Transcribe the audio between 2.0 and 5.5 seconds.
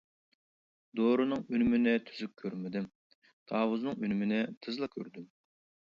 تۈزۈك كۆرمىدىم، تاۋۇزنىڭ ئۈنۈمىنى تېزلا كۆردۈم.